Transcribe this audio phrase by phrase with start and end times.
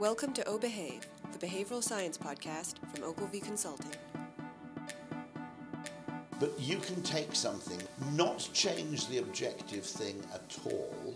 [0.00, 3.92] Welcome to OBehave, the behavioral science podcast from Ogilvy Consulting.
[6.40, 7.80] But you can take something,
[8.10, 11.14] not change the objective thing at all,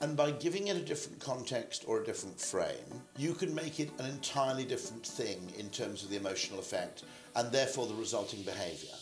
[0.00, 3.90] and by giving it a different context or a different frame, you can make it
[3.98, 7.02] an entirely different thing in terms of the emotional effect
[7.34, 8.94] and therefore the resulting behaviour.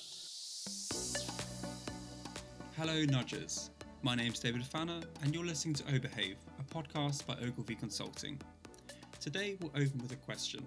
[2.79, 3.68] Hello, Nudgers.
[4.03, 8.41] My name's David Fanner, and you're listening to Obehave, a podcast by Ogilvy Consulting.
[9.25, 10.63] Today we'll open with a question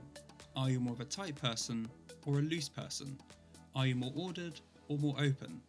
[0.56, 1.88] Are you more of a tight person
[2.26, 3.16] or a loose person?
[3.76, 5.62] Are you more ordered or more open?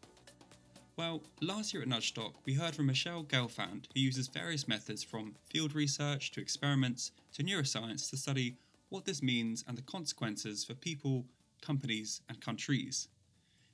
[0.96, 5.34] Well, last year at Nudgestock, we heard from Michelle Gelfand, who uses various methods from
[5.50, 8.56] field research to experiments to neuroscience to study
[8.88, 11.26] what this means and the consequences for people,
[11.60, 13.08] companies, and countries.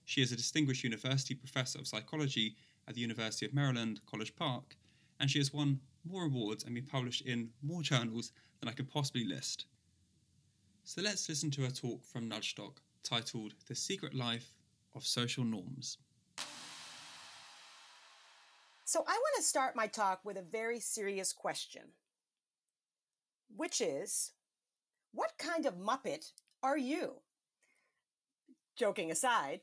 [0.04, 2.56] She is a distinguished university professor of psychology
[2.88, 4.74] at the University of Maryland, College Park,
[5.20, 8.90] and she has won more awards and been published in more journals than I could
[8.90, 9.66] possibly list.
[10.84, 14.54] So let's listen to a talk from Nudgestock titled The Secret Life
[14.94, 15.98] of Social Norms.
[18.86, 21.82] So, I want to start my talk with a very serious question,
[23.56, 24.32] which is
[25.12, 26.32] what kind of Muppet
[26.62, 27.14] are you?
[28.76, 29.62] Joking aside,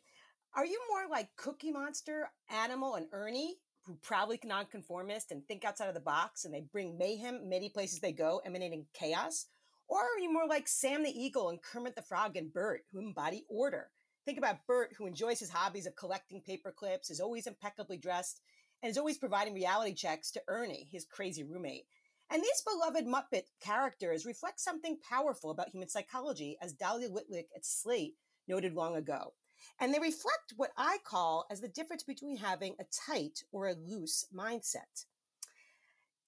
[0.53, 5.87] are you more like Cookie Monster, Animal, and Ernie, who probably nonconformist and think outside
[5.87, 9.47] of the box and they bring mayhem many places they go, emanating chaos?
[9.87, 12.99] Or are you more like Sam the Eagle and Kermit the Frog and Bert, who
[12.99, 13.89] embody order?
[14.23, 18.39] Think about Bert, who enjoys his hobbies of collecting paper clips, is always impeccably dressed,
[18.81, 21.85] and is always providing reality checks to Ernie, his crazy roommate.
[22.31, 27.65] And these beloved Muppet characters reflect something powerful about human psychology, as Dahlia Lithwick at
[27.65, 28.15] Slate
[28.47, 29.33] noted long ago.
[29.79, 33.75] And they reflect what I call as the difference between having a tight or a
[33.75, 35.05] loose mindset.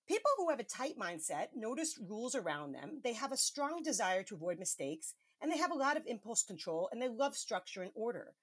[0.07, 2.99] People who have a tight mindset notice rules around them.
[3.03, 6.43] They have a strong desire to avoid mistakes, and they have a lot of impulse
[6.43, 8.33] control, and they love structure and order.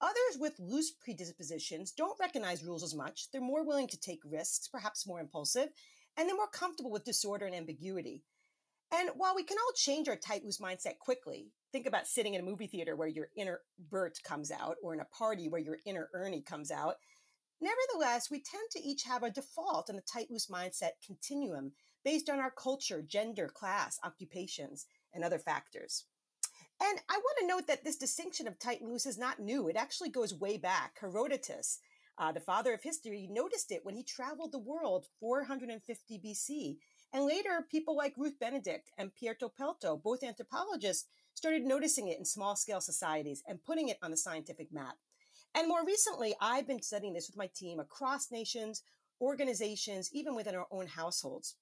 [0.00, 3.30] Others with loose predispositions don't recognize rules as much.
[3.30, 5.68] They're more willing to take risks, perhaps more impulsive,
[6.16, 8.22] and they're more comfortable with disorder and ambiguity.
[8.92, 12.40] And while we can all change our tight loose mindset quickly, think about sitting in
[12.40, 15.78] a movie theater where your inner Bert comes out, or in a party where your
[15.86, 16.96] inner Ernie comes out.
[17.60, 21.72] Nevertheless, we tend to each have a default in the tight loose mindset continuum
[22.04, 26.04] based on our culture, gender, class, occupations, and other factors.
[26.82, 29.68] And I want to note that this distinction of tight and loose is not new.
[29.68, 30.96] It actually goes way back.
[30.98, 31.78] Herodotus,
[32.16, 36.78] uh, the father of history, noticed it when he traveled the world 450 BC.
[37.12, 42.24] And later, people like Ruth Benedict and Pertti Pelto, both anthropologists, started noticing it in
[42.24, 44.96] small scale societies and putting it on the scientific map.
[45.54, 48.82] And more recently, I've been studying this with my team across nations,
[49.20, 51.56] organizations, even within our own households.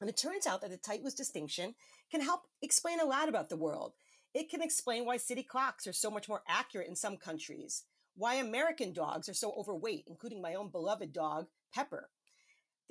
[0.00, 1.74] And it turns out that the tight distinction
[2.10, 3.94] can help explain a lot about the world.
[4.34, 7.84] It can explain why city clocks are so much more accurate in some countries,
[8.16, 12.10] why American dogs are so overweight, including my own beloved dog, Pepper.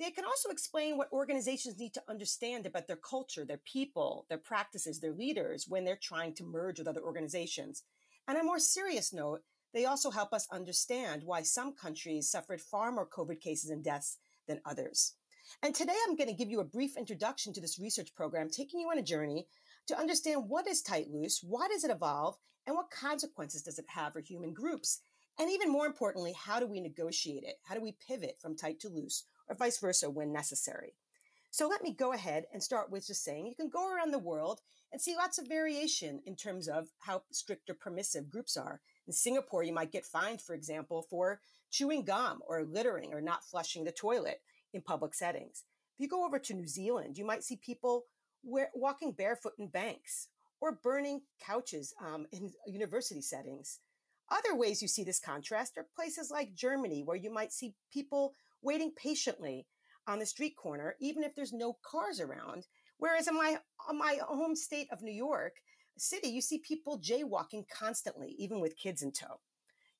[0.00, 4.38] They can also explain what organizations need to understand about their culture, their people, their
[4.38, 7.84] practices, their leaders when they're trying to merge with other organizations.
[8.26, 12.60] And on a more serious note, they also help us understand why some countries suffered
[12.60, 14.18] far more COVID cases and deaths
[14.48, 15.14] than others.
[15.62, 18.80] And today I'm going to give you a brief introduction to this research program, taking
[18.80, 19.46] you on a journey
[19.86, 23.84] to understand what is tight loose, why does it evolve, and what consequences does it
[23.88, 25.02] have for human groups?
[25.38, 27.56] And even more importantly, how do we negotiate it?
[27.64, 30.94] How do we pivot from tight to loose or vice versa when necessary.
[31.50, 34.18] So let me go ahead and start with just saying you can go around the
[34.18, 34.60] world
[34.90, 38.80] and see lots of variation in terms of how strict or permissive groups are.
[39.06, 41.40] In Singapore, you might get fined, for example, for
[41.70, 44.40] chewing gum or littering or not flushing the toilet
[44.72, 45.62] in public settings.
[45.96, 48.06] If you go over to New Zealand, you might see people
[48.42, 50.28] wear, walking barefoot in banks
[50.60, 53.78] or burning couches um, in university settings.
[54.30, 58.34] Other ways you see this contrast are places like Germany, where you might see people
[58.64, 59.66] waiting patiently
[60.06, 62.66] on the street corner, even if there's no cars around.
[62.98, 63.56] Whereas in my,
[63.92, 65.54] my home state of New York
[65.96, 69.40] City, you see people jaywalking constantly, even with kids in tow.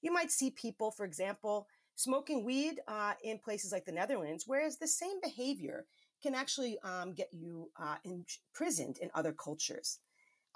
[0.03, 1.67] You might see people, for example,
[1.97, 5.87] smoking weed uh, in places like the Netherlands, whereas the same behavior
[6.23, 10.01] can actually um, get you uh, imprisoned in other cultures.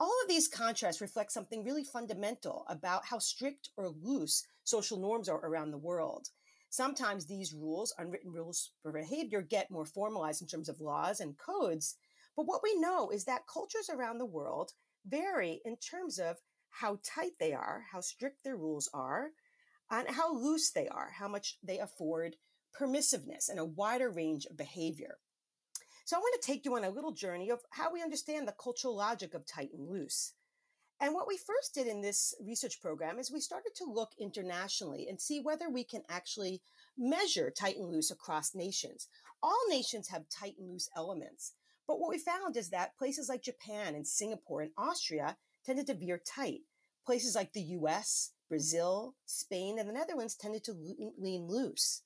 [0.01, 5.29] All of these contrasts reflect something really fundamental about how strict or loose social norms
[5.29, 6.29] are around the world.
[6.71, 11.39] Sometimes these rules, unwritten rules for behavior, get more formalized in terms of laws and
[11.39, 11.97] codes.
[12.37, 14.73] But what we know is that cultures around the world
[15.07, 16.37] vary in terms of
[16.71, 19.31] how tight they are, how strict their rules are,
[19.91, 22.37] and how loose they are, how much they afford
[22.79, 25.17] permissiveness and a wider range of behavior.
[26.05, 28.55] So I want to take you on a little journey of how we understand the
[28.63, 30.35] cultural logic of tight and loose.
[31.01, 35.07] And what we first did in this research program is we started to look internationally
[35.09, 36.61] and see whether we can actually
[36.97, 39.07] measure tight and loose across nations.
[39.41, 41.53] All nations have tight and loose elements.
[41.87, 45.95] But what we found is that places like Japan and Singapore and Austria tended to
[45.95, 46.63] veer tight.
[47.07, 52.03] Places like the US, Brazil, Spain, and the Netherlands tended to lean loose.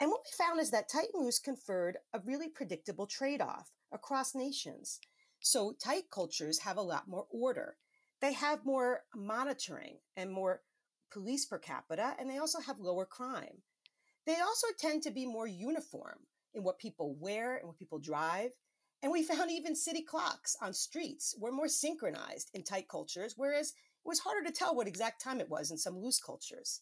[0.00, 3.70] And what we found is that tight and loose conferred a really predictable trade off
[3.92, 5.00] across nations.
[5.40, 7.76] So tight cultures have a lot more order.
[8.20, 10.62] They have more monitoring and more
[11.10, 13.62] police per capita, and they also have lower crime.
[14.26, 16.20] They also tend to be more uniform
[16.54, 18.50] in what people wear and what people drive.
[19.02, 23.68] And we found even city clocks on streets were more synchronized in tight cultures, whereas
[23.68, 26.80] it was harder to tell what exact time it was in some loose cultures.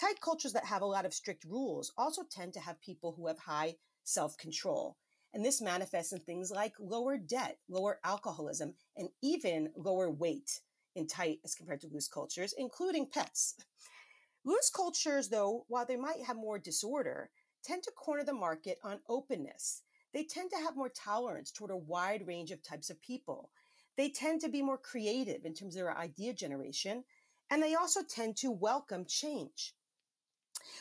[0.00, 3.26] Tight cultures that have a lot of strict rules also tend to have people who
[3.28, 4.96] have high self control.
[5.34, 10.60] And this manifests in things like lower debt, lower alcoholism, and even lower weight
[10.94, 13.54] in tight as compared to loose cultures, including pets.
[14.44, 17.30] Loose cultures, though, while they might have more disorder,
[17.62, 19.82] tend to corner the market on openness.
[20.14, 23.50] They tend to have more tolerance toward a wide range of types of people.
[23.96, 27.04] They tend to be more creative in terms of their idea generation,
[27.50, 29.74] and they also tend to welcome change.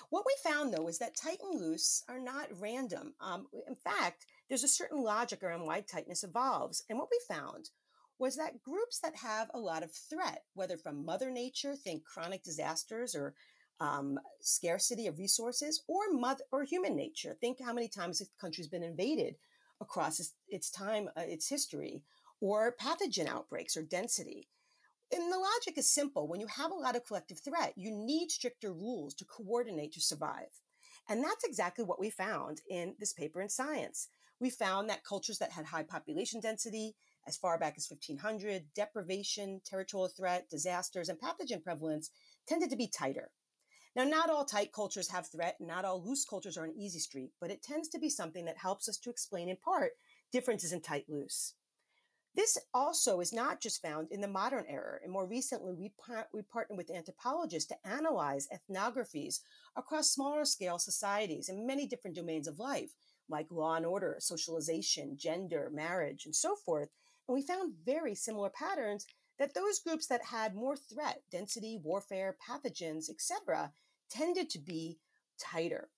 [0.09, 3.13] What we found though is that tight and loose are not random.
[3.19, 6.83] Um, in fact, there's a certain logic around why tightness evolves.
[6.89, 7.69] And what we found
[8.19, 12.43] was that groups that have a lot of threat, whether from Mother Nature, think chronic
[12.43, 13.33] disasters or
[13.79, 18.69] um, scarcity of resources, or mother or human nature, think how many times the country's
[18.69, 19.35] been invaded
[19.81, 22.03] across its, its time, uh, its history,
[22.39, 24.47] or pathogen outbreaks or density.
[25.11, 26.27] And the logic is simple.
[26.27, 30.01] When you have a lot of collective threat, you need stricter rules to coordinate to
[30.01, 30.61] survive.
[31.07, 34.07] And that's exactly what we found in this paper in Science.
[34.45, 36.93] We found that cultures that had high population density,
[37.25, 42.11] as far back as 1500, deprivation, territorial threat, disasters, and pathogen prevalence
[42.47, 43.31] tended to be tighter.
[43.95, 46.99] Now, not all tight cultures have threat, and not all loose cultures are an easy
[46.99, 49.93] street, but it tends to be something that helps us to explain in part
[50.31, 51.55] differences in tight loose.
[52.35, 54.99] This also is not just found in the modern era.
[55.01, 59.39] And more recently, we, par- we partnered with anthropologists to analyze ethnographies
[59.75, 62.91] across smaller scale societies in many different domains of life,
[63.29, 66.89] like law and order, socialization, gender, marriage, and so forth.
[67.27, 69.05] And we found very similar patterns
[69.39, 73.71] that those groups that had more threat, density, warfare, pathogens, etc.,
[74.09, 74.97] tended to be
[75.39, 75.89] tighter.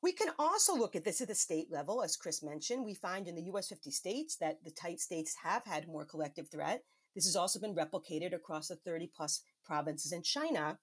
[0.00, 2.02] We can also look at this at the state level.
[2.02, 5.64] As Chris mentioned, we find in the US 50 states that the tight states have
[5.64, 6.84] had more collective threat.
[7.14, 10.78] This has also been replicated across the 30 plus provinces in China.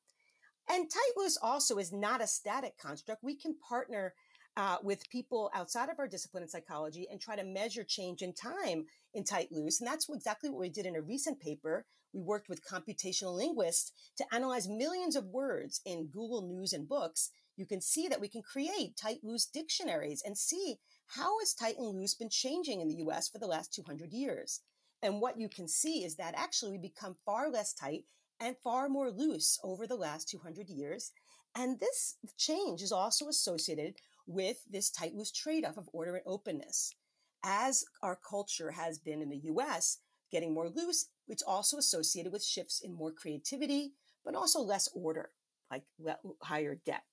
[0.68, 3.24] And tight loose also is not a static construct.
[3.24, 4.14] We can partner
[4.58, 8.34] uh, with people outside of our discipline in psychology and try to measure change in
[8.34, 9.82] time in tight loose.
[9.82, 11.86] And that's exactly what we did in a recent paper.
[12.14, 17.32] We worked with computational linguists to analyze millions of words in Google News and books
[17.58, 20.78] you can see that we can create tight loose dictionaries and see
[21.08, 24.62] how has tight and loose been changing in the US for the last 200 years.
[25.02, 28.06] And what you can see is that actually we become far less tight
[28.40, 31.12] and far more loose over the last 200 years.
[31.56, 33.96] And this change is also associated
[34.28, 36.96] with this tight loose trade off of order and openness.
[37.44, 40.00] As our culture has been in the US,
[40.32, 45.30] getting more loose, it's also associated with shifts in more creativity, but also less order,
[45.70, 45.84] like
[46.42, 47.04] higher debt.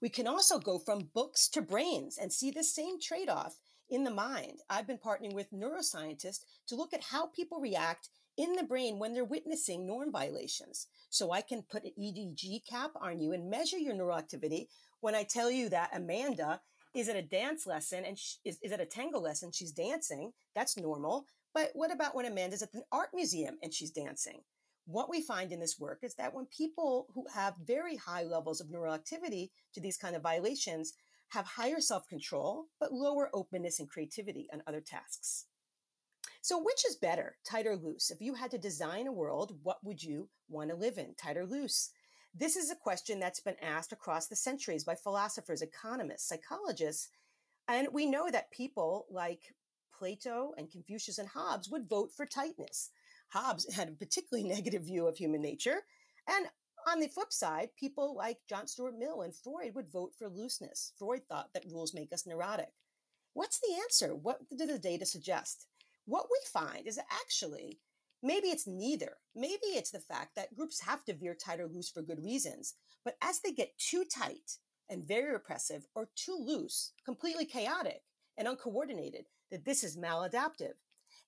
[0.00, 3.56] We can also go from books to brains and see the same trade off
[3.88, 4.58] in the mind.
[4.68, 9.14] I've been partnering with neuroscientists to look at how people react in the brain when
[9.14, 10.88] they're witnessing norm violations.
[11.08, 14.68] So I can put an EEG cap on you and measure your neural activity
[15.00, 16.60] when I tell you that Amanda
[16.94, 20.32] is at a dance lesson and she, is, is at a tango lesson, she's dancing.
[20.54, 21.26] That's normal.
[21.54, 24.40] But what about when Amanda's at the art museum and she's dancing?
[24.86, 28.60] what we find in this work is that when people who have very high levels
[28.60, 30.94] of neural activity to these kind of violations
[31.30, 35.46] have higher self-control but lower openness and creativity on other tasks
[36.40, 39.78] so which is better tight or loose if you had to design a world what
[39.82, 41.90] would you want to live in tight or loose
[42.38, 47.08] this is a question that's been asked across the centuries by philosophers economists psychologists
[47.68, 49.54] and we know that people like
[49.96, 52.90] plato and confucius and hobbes would vote for tightness
[53.28, 55.82] Hobbes had a particularly negative view of human nature.
[56.28, 56.46] And
[56.88, 60.92] on the flip side, people like John Stuart Mill and Freud would vote for looseness.
[60.98, 62.72] Freud thought that rules make us neurotic.
[63.32, 64.14] What's the answer?
[64.14, 65.66] What do the data suggest?
[66.06, 67.80] What we find is actually
[68.26, 69.16] maybe it's neither.
[69.34, 72.74] Maybe it's the fact that groups have to veer tight or loose for good reasons.
[73.04, 78.02] But as they get too tight and very repressive or too loose, completely chaotic,
[78.36, 80.74] and uncoordinated, that this is maladaptive.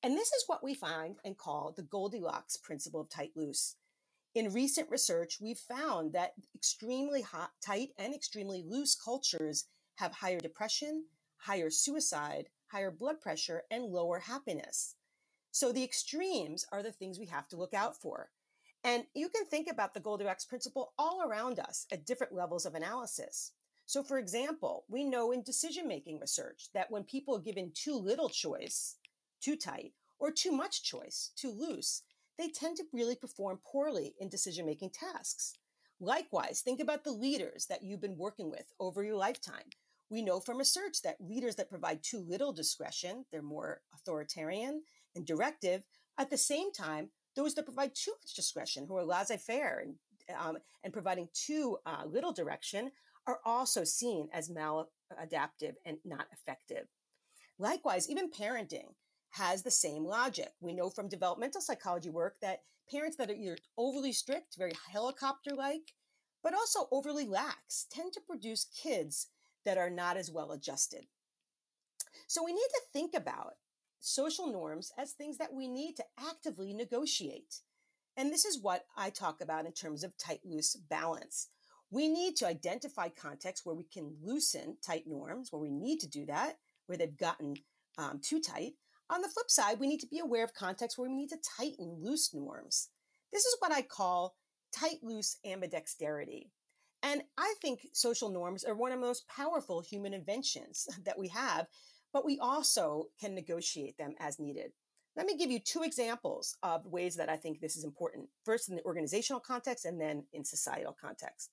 [0.02, 3.76] And this is what we find and call the Goldilocks principle of tight loose.
[4.34, 9.64] In recent research, we've found that extremely hot, tight and extremely loose cultures
[9.96, 11.06] have higher depression,
[11.38, 14.94] higher suicide, higher blood pressure, and lower happiness.
[15.50, 18.30] So the extremes are the things we have to look out for.
[18.84, 22.74] And you can think about the Goldilocks principle all around us at different levels of
[22.74, 23.52] analysis.
[23.86, 27.94] So, for example, we know in decision making research that when people are given too
[27.94, 28.96] little choice,
[29.40, 32.02] too tight, or too much choice, too loose,
[32.38, 35.54] they tend to really perform poorly in decision making tasks.
[36.00, 39.64] Likewise, think about the leaders that you've been working with over your lifetime.
[40.10, 44.82] We know from research that leaders that provide too little discretion, they're more authoritarian
[45.18, 45.84] and directive.
[46.16, 49.94] At the same time, those that provide too much discretion, who are laissez faire and,
[50.38, 52.90] um, and providing too uh, little direction,
[53.26, 56.86] are also seen as maladaptive and not effective.
[57.58, 58.94] Likewise, even parenting
[59.32, 60.52] has the same logic.
[60.60, 65.50] We know from developmental psychology work that parents that are either overly strict, very helicopter
[65.54, 65.92] like,
[66.42, 69.28] but also overly lax tend to produce kids
[69.64, 71.04] that are not as well adjusted.
[72.26, 73.54] So we need to think about
[74.00, 77.60] social norms as things that we need to actively negotiate.
[78.16, 81.48] And this is what I talk about in terms of tight loose balance.
[81.90, 86.08] We need to identify contexts where we can loosen tight norms, where we need to
[86.08, 87.54] do that, where they've gotten
[87.96, 88.72] um, too tight.
[89.10, 91.38] On the flip side, we need to be aware of contexts where we need to
[91.56, 92.88] tighten loose norms.
[93.32, 94.34] This is what I call
[94.72, 96.50] tight loose ambidexterity.
[97.02, 101.28] And I think social norms are one of the most powerful human inventions that we
[101.28, 101.68] have,
[102.12, 104.72] but we also can negotiate them as needed.
[105.16, 108.28] Let me give you two examples of ways that I think this is important.
[108.44, 111.50] First, in the organizational context, and then in societal context.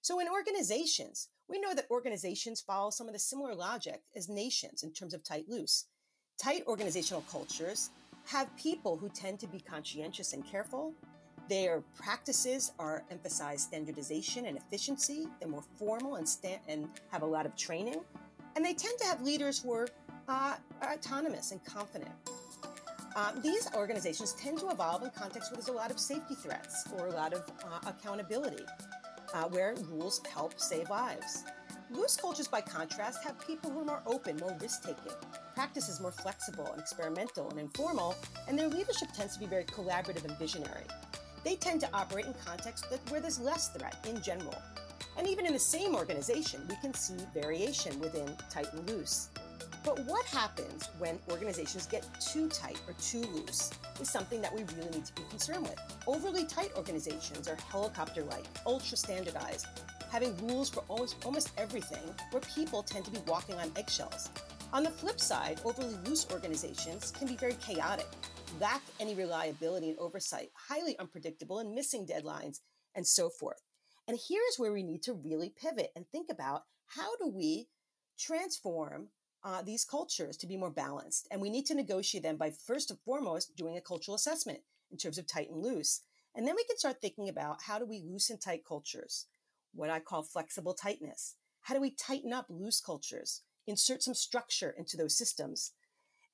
[0.00, 4.82] So, in organizations, we know that organizations follow some of the similar logic as nations
[4.82, 5.86] in terms of tight loose.
[6.38, 7.90] Tight organizational cultures
[8.26, 10.92] have people who tend to be conscientious and careful.
[11.48, 15.28] Their practices are emphasize standardization and efficiency.
[15.38, 18.00] They're more formal and, sta- and have a lot of training.
[18.56, 19.88] And they tend to have leaders who are,
[20.28, 22.10] uh, autonomous and confident.
[23.14, 26.84] Um, these organizations tend to evolve in contexts where there's a lot of safety threats
[26.98, 28.64] or a lot of uh, accountability
[29.34, 31.44] uh, where rules help save lives.
[31.90, 35.12] Loose cultures, by contrast, have people who are more open, more risk taking,
[35.54, 38.16] practices more flexible and experimental and informal,
[38.48, 40.84] and their leadership tends to be very collaborative and visionary.
[41.44, 44.56] They tend to operate in contexts where there's less threat in general.
[45.16, 49.30] And even in the same organization, we can see variation within tight and loose.
[49.84, 53.70] But what happens when organizations get too tight or too loose
[54.00, 55.78] is something that we really need to be concerned with.
[56.08, 59.66] Overly tight organizations are helicopter like, ultra standardized,
[60.10, 64.28] having rules for almost, almost everything, where people tend to be walking on eggshells.
[64.72, 68.08] On the flip side, overly loose organizations can be very chaotic,
[68.60, 72.58] lack any reliability and oversight, highly unpredictable, and missing deadlines,
[72.96, 73.62] and so forth.
[74.08, 77.68] And here's where we need to really pivot and think about how do we
[78.18, 79.08] transform
[79.44, 81.28] uh, these cultures to be more balanced.
[81.30, 84.60] And we need to negotiate them by first and foremost doing a cultural assessment
[84.90, 86.02] in terms of tight and loose.
[86.34, 89.26] And then we can start thinking about how do we loosen tight cultures,
[89.72, 91.36] what I call flexible tightness.
[91.62, 95.72] How do we tighten up loose cultures, insert some structure into those systems?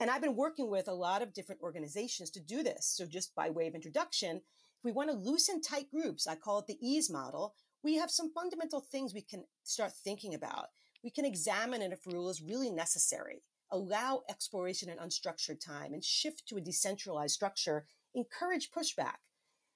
[0.01, 2.87] And I've been working with a lot of different organizations to do this.
[2.87, 4.43] So, just by way of introduction,
[4.83, 8.11] if we want to loosen tight groups, I call it the ease model, we have
[8.11, 10.67] some fundamental things we can start thinking about
[11.03, 16.05] we can examine if a rule is really necessary, allow exploration in unstructured time, and
[16.05, 19.17] shift to a decentralized structure, encourage pushback.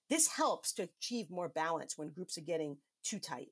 [0.09, 3.49] This helps to achieve more balance when groups are getting too tight.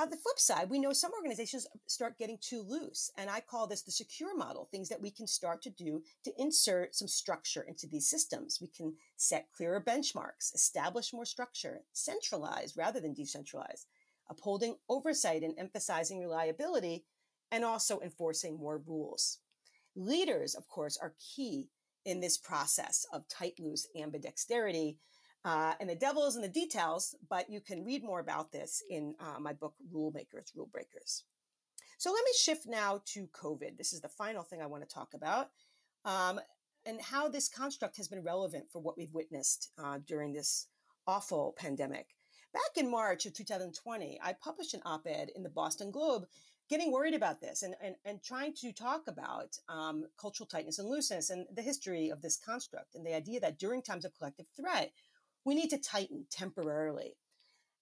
[0.00, 3.66] On the flip side, we know some organizations start getting too loose, and I call
[3.66, 7.62] this the secure model things that we can start to do to insert some structure
[7.62, 8.60] into these systems.
[8.60, 13.86] We can set clearer benchmarks, establish more structure, centralize rather than decentralize
[14.30, 17.04] upholding oversight and emphasizing reliability,
[17.50, 19.38] and also enforcing more rules.
[19.96, 21.70] Leaders, of course, are key
[22.04, 24.96] in this process of tight loose ambidexterity.
[25.44, 28.82] Uh, and the devil is in the details, but you can read more about this
[28.90, 31.24] in uh, my book, Rule Makers, Rule Breakers.
[31.96, 33.76] So let me shift now to COVID.
[33.76, 35.50] This is the final thing I want to talk about,
[36.04, 36.40] um,
[36.86, 40.66] and how this construct has been relevant for what we've witnessed uh, during this
[41.06, 42.08] awful pandemic.
[42.52, 46.24] Back in March of 2020, I published an op ed in the Boston Globe
[46.68, 50.88] getting worried about this and, and, and trying to talk about um, cultural tightness and
[50.88, 54.46] looseness and the history of this construct and the idea that during times of collective
[54.56, 54.92] threat,
[55.48, 57.16] we need to tighten temporarily.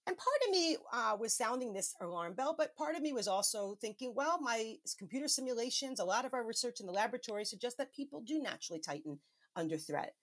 [0.07, 3.27] And part of me uh, was sounding this alarm bell, but part of me was
[3.27, 7.77] also thinking, well, my computer simulations, a lot of our research in the laboratory suggests
[7.77, 9.19] that people do naturally tighten
[9.57, 10.13] under threat.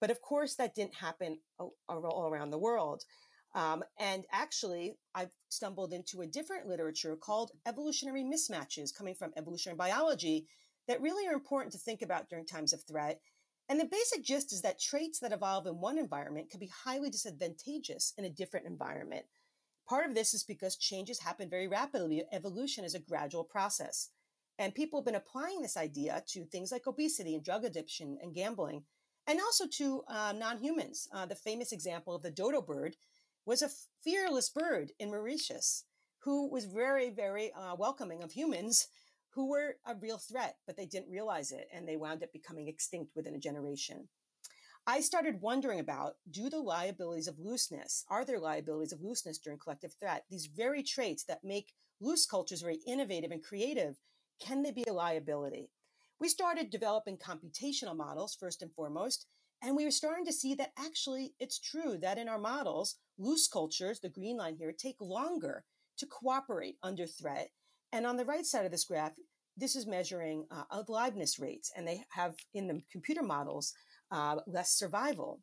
[0.00, 3.02] But of course, that didn't happen all around the world.
[3.56, 9.76] Um, and actually, I've stumbled into a different literature called evolutionary mismatches coming from evolutionary
[9.76, 10.46] biology
[10.86, 13.20] that really are important to think about during times of threat.
[13.68, 17.10] And the basic gist is that traits that evolve in one environment can be highly
[17.10, 19.24] disadvantageous in a different environment.
[19.88, 22.24] Part of this is because changes happen very rapidly.
[22.32, 24.10] Evolution is a gradual process.
[24.58, 28.34] And people have been applying this idea to things like obesity and drug addiction and
[28.34, 28.84] gambling,
[29.26, 31.08] and also to uh, non humans.
[31.12, 32.96] Uh, the famous example of the dodo bird
[33.46, 33.70] was a
[34.02, 35.84] fearless bird in Mauritius
[36.24, 38.86] who was very, very uh, welcoming of humans
[39.34, 42.68] who were a real threat, but they didn't realize it and they wound up becoming
[42.68, 44.08] extinct within a generation.
[44.86, 49.58] I started wondering about do the liabilities of looseness, are there liabilities of looseness during
[49.58, 50.24] collective threat?
[50.28, 53.96] These very traits that make loose cultures very innovative and creative,
[54.44, 55.70] can they be a liability?
[56.18, 59.26] We started developing computational models first and foremost,
[59.62, 63.46] and we were starting to see that actually it's true that in our models, loose
[63.46, 65.64] cultures, the green line here, take longer
[65.98, 67.50] to cooperate under threat.
[67.92, 69.12] And on the right side of this graph,
[69.56, 73.74] this is measuring uh, aliveness rates, and they have in the computer models
[74.10, 75.40] uh, less survival.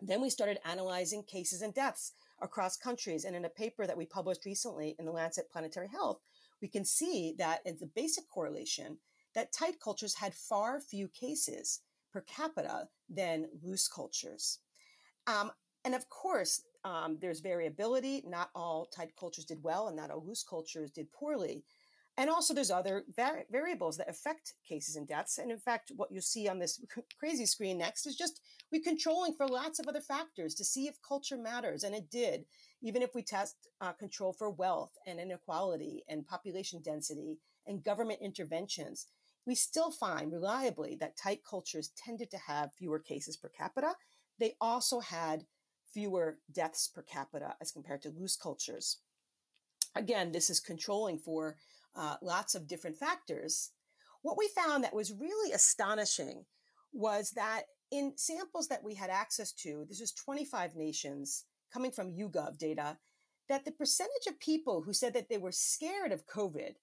[0.00, 2.12] Then we started analyzing cases and deaths
[2.42, 3.24] across countries.
[3.24, 6.20] And in a paper that we published recently in the Lancet Planetary Health,
[6.60, 8.98] we can see that it's a basic correlation
[9.34, 11.80] that tight cultures had far few cases
[12.12, 14.58] per capita than loose cultures.
[15.26, 15.50] Um,
[15.84, 18.22] and of course, um, there's variability.
[18.26, 21.64] Not all tight cultures did well, and not all loose cultures did poorly.
[22.18, 25.38] And also, there's other var- variables that affect cases and deaths.
[25.38, 26.78] And in fact, what you see on this
[27.18, 31.00] crazy screen next is just we're controlling for lots of other factors to see if
[31.06, 31.84] culture matters.
[31.84, 32.44] And it did,
[32.82, 38.20] even if we test uh, control for wealth and inequality and population density and government
[38.20, 39.06] interventions.
[39.46, 43.92] We still find reliably that tight cultures tended to have fewer cases per capita.
[44.38, 45.46] They also had
[45.92, 48.98] fewer deaths per capita as compared to loose cultures.
[49.94, 51.56] Again, this is controlling for
[51.94, 53.70] uh, lots of different factors.
[54.22, 56.44] What we found that was really astonishing
[56.92, 62.12] was that in samples that we had access to, this was 25 nations coming from
[62.12, 62.96] YouGov data,
[63.48, 66.74] that the percentage of people who said that they were scared of COVID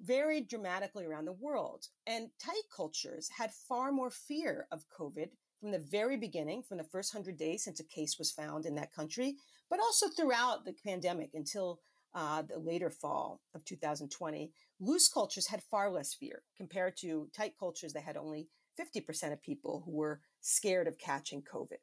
[0.00, 1.86] varied dramatically around the world.
[2.06, 5.30] And tight cultures had far more fear of COVID
[5.60, 8.74] from the very beginning, from the first 100 days since a case was found in
[8.76, 9.36] that country,
[9.68, 11.80] but also throughout the pandemic until
[12.14, 17.52] uh, the later fall of 2020, loose cultures had far less fear compared to tight
[17.58, 18.48] cultures that had only
[18.80, 21.78] 50% of people who were scared of catching COVID.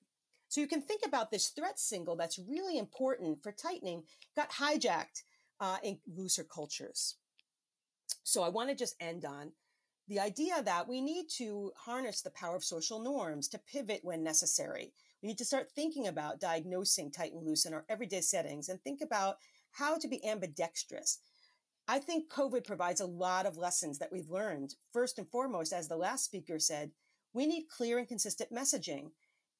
[0.47, 4.03] So you can think about this threat single that's really important for tightening
[4.35, 5.23] got hijacked
[5.59, 7.15] uh, in looser cultures.
[8.23, 9.51] So I want to just end on
[10.07, 14.23] the idea that we need to harness the power of social norms to pivot when
[14.23, 14.93] necessary.
[15.21, 18.79] We need to start thinking about diagnosing tight and loose in our everyday settings and
[18.81, 19.37] think about
[19.71, 21.19] how to be ambidextrous.
[21.87, 24.75] I think COVID provides a lot of lessons that we've learned.
[24.93, 26.91] First and foremost, as the last speaker said,
[27.33, 29.11] we need clear and consistent messaging.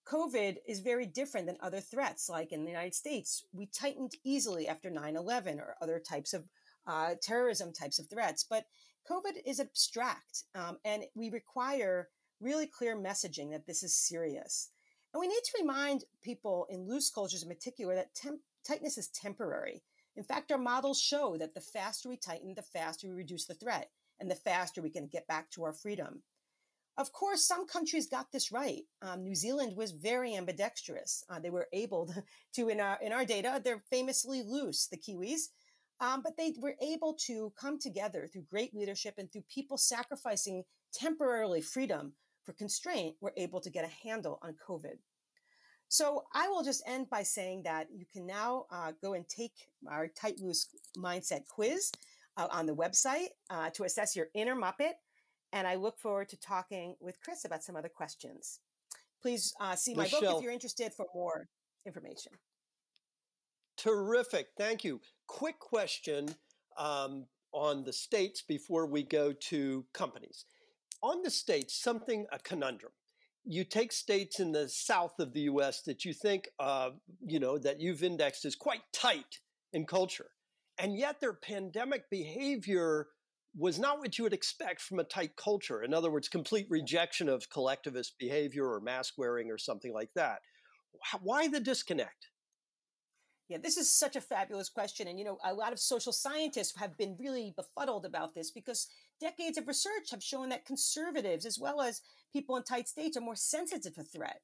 [0.08, 3.44] COVID is very different than other threats, like in the United States.
[3.52, 6.46] We tightened easily after 9 11 or other types of
[6.88, 8.46] uh, terrorism types of threats.
[8.48, 8.66] But
[9.10, 12.10] COVID is abstract, um, and we require
[12.42, 14.70] really clear messaging that this is serious.
[15.14, 19.08] And we need to remind people in loose cultures in particular that temp- tightness is
[19.10, 19.84] temporary.
[20.16, 23.54] In fact, our models show that the faster we tighten, the faster we reduce the
[23.54, 23.90] threat,
[24.20, 26.24] and the faster we can get back to our freedom.
[26.98, 28.84] Of course, some countries got this right.
[29.02, 31.26] Um, New Zealand was very ambidextrous.
[31.30, 32.14] Uh, they were able
[32.56, 35.50] to, in our in our data, they're famously loose, the Kiwis,
[36.00, 40.64] um, but they were able to come together through great leadership and through people sacrificing
[40.94, 43.16] temporarily freedom for constraint.
[43.22, 44.98] Were able to get a handle on COVID.
[45.88, 49.54] So I will just end by saying that you can now uh, go and take
[49.88, 51.92] our tight loose mindset quiz
[52.38, 54.94] uh, on the website uh, to assess your inner Muppet.
[55.54, 58.60] And I look forward to talking with Chris about some other questions.
[59.22, 61.48] Please uh, see my Michelle, book if you're interested for more
[61.86, 62.34] information.
[63.78, 64.48] Terrific.
[64.58, 65.02] Thank you.
[65.28, 66.36] Quick question
[66.78, 70.46] um, on the states before we go to companies.
[71.02, 72.92] On the states, something, a conundrum
[73.46, 75.84] you take states in the south of the U.S.
[75.84, 76.90] that you think, uh,
[77.24, 79.40] you know, that you've indexed is quite tight
[79.72, 80.32] in culture,
[80.80, 83.08] and yet their pandemic behavior
[83.58, 85.84] was not what you would expect from a tight culture.
[85.84, 90.40] In other words, complete rejection of collectivist behavior or mask wearing or something like that.
[91.22, 92.28] Why the disconnect?
[93.48, 95.08] Yeah, this is such a fabulous question.
[95.08, 98.88] And, you know, a lot of social scientists have been really befuddled about this because
[99.22, 102.02] decades of research have shown that conservatives, as well as
[102.34, 104.42] people in tight states, are more sensitive to threat.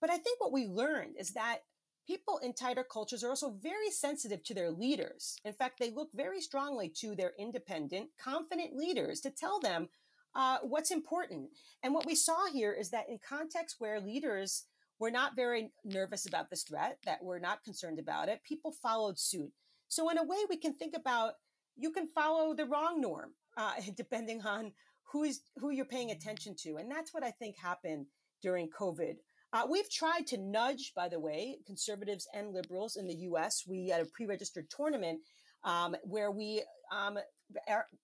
[0.00, 1.60] But I think what we learned is that
[2.06, 5.38] people in tighter cultures are also very sensitive to their leaders.
[5.44, 9.88] In fact, they look very strongly to their independent, confident leaders to tell them
[10.34, 11.50] uh, what's important.
[11.82, 14.64] And what we saw here is that in contexts where leaders
[15.02, 19.18] were not very nervous about this threat, that were not concerned about it, people followed
[19.18, 19.50] suit.
[19.88, 21.32] So, in a way, we can think about
[21.74, 24.70] you can follow the wrong norm uh, depending on
[25.10, 28.06] who's who you're paying attention to, and that's what I think happened
[28.42, 29.16] during COVID.
[29.52, 33.64] Uh, we've tried to nudge, by the way, conservatives and liberals in the U.S.
[33.68, 35.18] We had a pre-registered tournament
[35.64, 36.62] um, where we
[36.92, 37.18] um,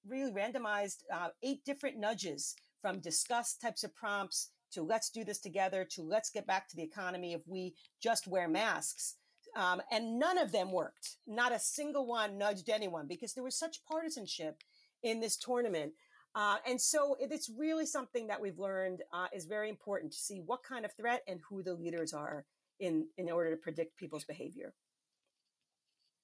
[0.04, 5.38] really randomized uh, eight different nudges from discuss types of prompts to let's do this
[5.38, 9.16] together to let's get back to the economy if we just wear masks.
[9.57, 11.16] Um, and none of them worked.
[11.26, 14.62] Not a single one nudged anyone because there was such partisanship
[15.02, 15.92] in this tournament.
[16.35, 20.42] Uh, and so it's really something that we've learned uh, is very important to see
[20.44, 22.44] what kind of threat and who the leaders are
[22.78, 24.74] in, in order to predict people's behavior.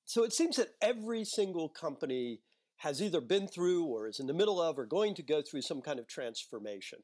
[0.04, 2.40] So it seems that every single company
[2.78, 5.62] has either been through or is in the middle of or going to go through
[5.62, 6.98] some kind of transformation.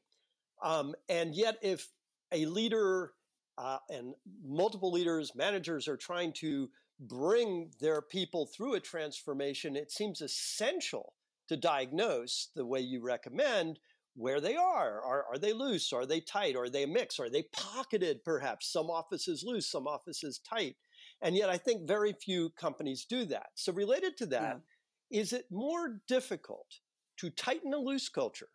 [0.61, 1.89] Um, and yet, if
[2.31, 3.13] a leader
[3.57, 6.69] uh, and multiple leaders, managers are trying to
[6.99, 11.13] bring their people through a transformation, it seems essential
[11.47, 13.79] to diagnose the way you recommend
[14.15, 15.01] where they are.
[15.01, 15.91] Are, are they loose?
[15.93, 16.55] Are they tight?
[16.55, 17.19] Are they a mix?
[17.19, 18.71] Are they pocketed perhaps?
[18.71, 20.75] Some offices loose, some offices tight.
[21.21, 23.47] And yet I think very few companies do that.
[23.55, 24.61] So related to that,
[25.09, 25.21] yeah.
[25.21, 26.79] is it more difficult
[27.17, 28.49] to tighten a loose culture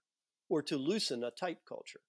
[0.49, 2.01] or to loosen a tight culture?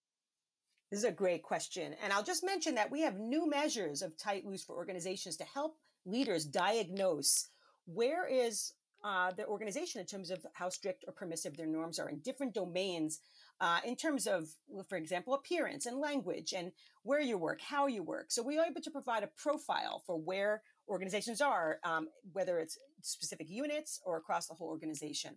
[0.91, 1.95] This is a great question.
[2.02, 5.43] And I'll just mention that we have new measures of tight loose for organizations to
[5.43, 7.50] help leaders diagnose
[7.86, 8.73] where is
[9.04, 12.54] uh, the organization in terms of how strict or permissive their norms are in different
[12.54, 13.21] domains,
[13.62, 14.50] uh, in terms of,
[14.89, 16.71] for example, appearance and language and
[17.04, 18.26] where you work, how you work.
[18.30, 22.78] So we are able to provide a profile for where organizations are, um, whether it's
[23.02, 25.36] specific units or across the whole organization.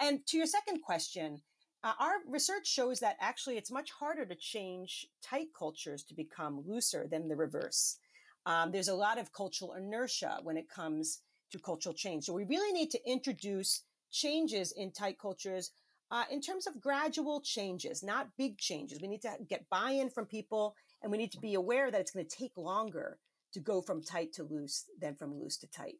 [0.00, 1.42] And to your second question,
[1.84, 6.62] uh, our research shows that actually it's much harder to change tight cultures to become
[6.66, 7.98] looser than the reverse.
[8.44, 11.20] Um, there's a lot of cultural inertia when it comes
[11.52, 12.24] to cultural change.
[12.24, 15.72] So we really need to introduce changes in tight cultures
[16.10, 19.00] uh, in terms of gradual changes, not big changes.
[19.00, 22.00] We need to get buy in from people and we need to be aware that
[22.00, 23.18] it's going to take longer
[23.52, 25.96] to go from tight to loose than from loose to tight.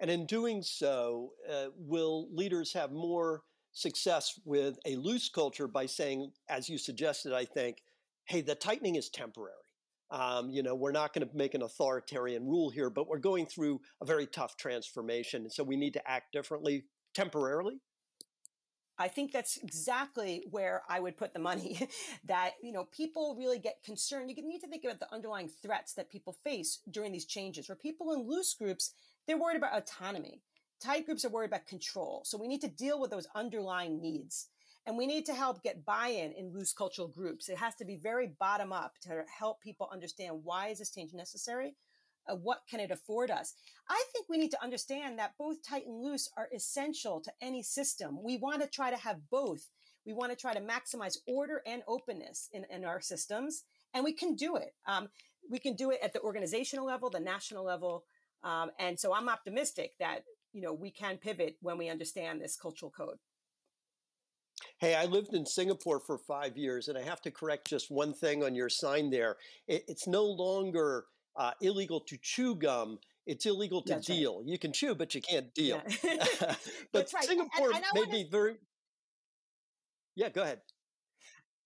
[0.00, 3.42] And in doing so, uh, will leaders have more
[3.78, 7.82] success with a loose culture by saying, as you suggested, I think,
[8.24, 9.54] hey, the tightening is temporary.
[10.10, 13.46] Um, you know, we're not going to make an authoritarian rule here, but we're going
[13.46, 15.42] through a very tough transformation.
[15.42, 17.80] And so we need to act differently temporarily.
[19.00, 21.88] I think that's exactly where I would put the money.
[22.24, 24.28] that, you know, people really get concerned.
[24.28, 27.66] You need to think about the underlying threats that people face during these changes.
[27.66, 28.94] For people in loose groups,
[29.26, 30.42] they're worried about autonomy.
[30.80, 32.22] Tight groups are worried about control.
[32.24, 34.48] So we need to deal with those underlying needs.
[34.86, 37.48] And we need to help get buy-in in loose cultural groups.
[37.48, 41.12] It has to be very bottom up to help people understand why is this change
[41.12, 41.74] necessary?
[42.26, 43.54] Uh, what can it afford us?
[43.88, 47.62] I think we need to understand that both tight and loose are essential to any
[47.62, 48.22] system.
[48.22, 49.68] We want to try to have both.
[50.06, 54.12] We want to try to maximize order and openness in, in our systems, and we
[54.12, 54.74] can do it.
[54.86, 55.08] Um,
[55.50, 58.04] we can do it at the organizational level, the national level,
[58.42, 62.56] um, and so I'm optimistic that you know we can pivot when we understand this
[62.56, 63.18] cultural code
[64.78, 68.14] Hey, I lived in Singapore for five years, and I have to correct just one
[68.14, 69.36] thing on your sign there.
[69.66, 71.06] It, it's no longer
[71.36, 72.98] uh, illegal to chew gum.
[73.26, 74.38] It's illegal to That's deal.
[74.38, 74.46] Right.
[74.46, 75.82] You can chew, but you can't deal.
[76.02, 76.20] Yeah.
[76.92, 77.24] but right.
[77.24, 78.56] Singapore and, and made me very.
[80.14, 80.60] Yeah, go ahead.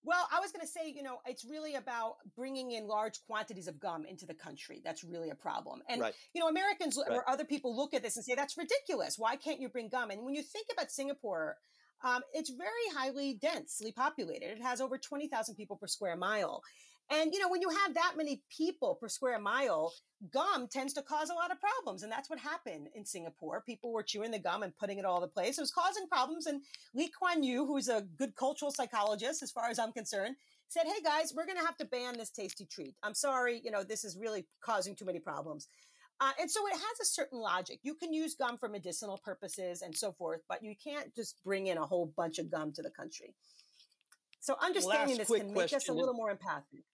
[0.05, 3.69] Well, I was going to say, you know, it's really about bringing in large quantities
[3.69, 4.81] of gum into the country.
[4.85, 5.83] That's really a problem.
[5.89, 6.15] And, right.
[6.35, 7.15] you know, Americans right.
[7.17, 9.17] or other people look at this and say, that's ridiculous.
[9.19, 10.11] Why can't you bring gum?
[10.11, 11.57] And when you think about Singapore,
[12.05, 14.51] um, it's very highly densely populated.
[14.51, 16.63] It has over 20,000 people per square mile.
[17.11, 19.93] And, you know, when you have that many people per square mile,
[20.33, 22.03] gum tends to cause a lot of problems.
[22.03, 23.63] And that's what happened in Singapore.
[23.67, 25.59] People were chewing the gum and putting it all over the place.
[25.59, 26.47] It was causing problems.
[26.47, 26.63] And
[26.95, 30.37] Lee Kuan Yew, who's a good cultural psychologist, as far as I'm concerned,
[30.69, 32.95] said, Hey guys, we're going to have to ban this tasty treat.
[33.03, 33.61] I'm sorry.
[33.63, 35.69] You know, this is really causing too many problems.
[36.21, 37.81] Uh, and so it has a certain logic.
[37.83, 41.67] You can use gum for medicinal purposes and so forth, but you can't just bring
[41.67, 43.35] in a whole bunch of gum to the country.
[44.39, 46.85] So understanding Last this can make us a little more empathic.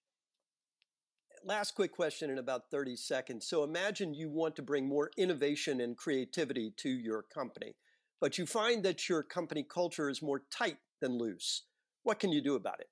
[1.44, 3.46] Last quick question in about 30 seconds.
[3.46, 7.74] So imagine you want to bring more innovation and creativity to your company,
[8.20, 11.62] but you find that your company culture is more tight than loose.
[12.03, 12.88] What can you do about it?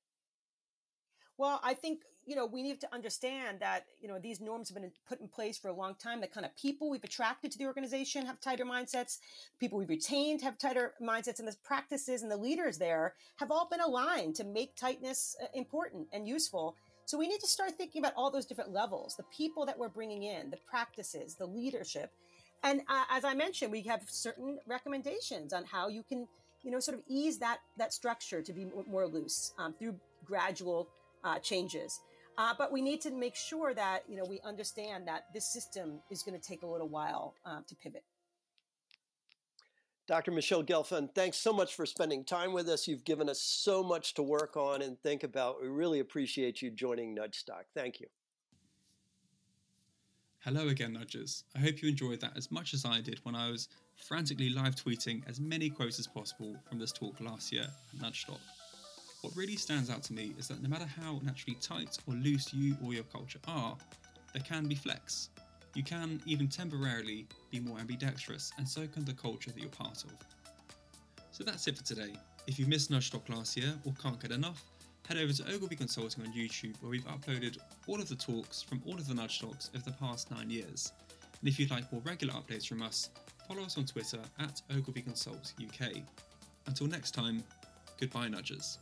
[1.38, 4.76] Well, I think you know we need to understand that you know these norms have
[4.76, 6.20] been put in place for a long time.
[6.20, 9.18] The kind of people we've attracted to the organization have tighter mindsets.
[9.60, 13.68] People we've retained have tighter mindsets, and the practices and the leaders there have all
[13.68, 16.76] been aligned to make tightness uh, important and useful.
[17.06, 19.88] So we need to start thinking about all those different levels: the people that we're
[19.88, 22.10] bringing in, the practices, the leadership,
[22.62, 26.26] and uh, as I mentioned, we have certain recommendations on how you can
[26.62, 30.88] you know sort of ease that that structure to be more loose um, through gradual
[31.24, 32.00] uh, changes.
[32.38, 36.00] Uh, but we need to make sure that you know we understand that this system
[36.10, 38.02] is going to take a little while uh, to pivot.
[40.06, 40.30] Dr.
[40.30, 42.86] Michelle Gelfand, thanks so much for spending time with us.
[42.86, 45.60] You've given us so much to work on and think about.
[45.60, 47.64] We really appreciate you joining Nudgestock.
[47.74, 48.06] Thank you.
[50.40, 51.42] Hello again, Nudgers.
[51.56, 54.76] I hope you enjoyed that as much as I did when I was frantically live
[54.76, 58.38] tweeting as many quotes as possible from this talk last year at Nudgestock.
[59.22, 62.54] What really stands out to me is that no matter how naturally tight or loose
[62.54, 63.76] you or your culture are,
[64.32, 65.30] there can be flex.
[65.76, 70.04] You can, even temporarily, be more ambidextrous, and so can the culture that you're part
[70.04, 70.12] of.
[71.32, 72.14] So that's it for today.
[72.46, 74.64] If you missed Nudgestock last year or can't get enough,
[75.06, 78.80] head over to Ogilvy Consulting on YouTube where we've uploaded all of the talks from
[78.86, 80.92] all of the Nudgetalks over the past nine years.
[81.40, 83.10] And if you'd like more regular updates from us,
[83.46, 85.96] follow us on Twitter at Ogilvy Consult UK.
[86.66, 87.44] Until next time,
[88.00, 88.78] goodbye, Nudgers.